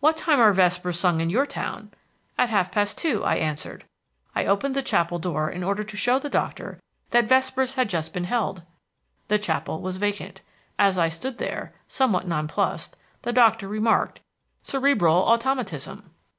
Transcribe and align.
'What 0.00 0.16
time 0.16 0.40
are 0.40 0.54
vespers 0.54 0.98
sung 0.98 1.20
in 1.20 1.28
your 1.28 1.44
town?' 1.44 1.90
'At 2.38 2.48
half 2.48 2.72
past 2.72 2.96
two,' 2.96 3.22
I 3.24 3.36
answered. 3.36 3.84
I 4.34 4.46
opened 4.46 4.74
the 4.74 4.80
chapel 4.80 5.18
door 5.18 5.50
in 5.50 5.62
order 5.62 5.84
to 5.84 5.96
show 5.98 6.18
the 6.18 6.30
doctor 6.30 6.80
that 7.10 7.28
vespers 7.28 7.74
had 7.74 7.90
just 7.90 8.14
been 8.14 8.24
held: 8.24 8.62
the 9.28 9.38
chapel 9.38 9.82
was 9.82 9.98
vacant. 9.98 10.40
As 10.78 10.96
I 10.96 11.10
stood 11.10 11.36
there, 11.36 11.74
somewhat 11.88 12.26
non 12.26 12.48
plussed, 12.48 12.96
the 13.20 13.34
doctor 13.34 13.68
remarked, 13.68 14.20
'Cerebral 14.62 15.22
automatism.' 15.26 16.08